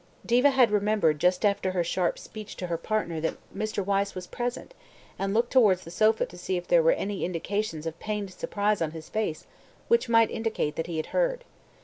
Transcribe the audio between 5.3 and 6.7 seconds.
looked towards the sofa to see if